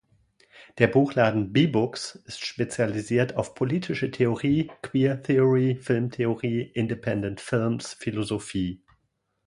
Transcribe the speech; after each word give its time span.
Der 0.79 0.87
Buchladen 0.87 1.53
b_books 1.53 2.15
ist 2.25 2.43
spezialisiert 2.43 3.35
auf 3.35 3.53
Politische 3.53 4.09
Theorie, 4.09 4.71
queer 4.81 5.21
theory, 5.21 5.75
Filmtheorie, 5.79 6.63
independent 6.73 7.39
films, 7.39 7.93
Philosophie. 7.93 8.81